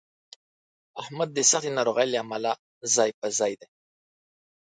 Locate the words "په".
3.19-3.27